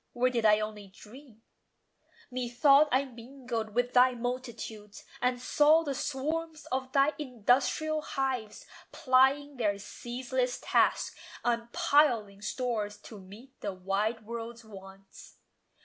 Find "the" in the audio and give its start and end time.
5.83-5.93, 13.61-13.73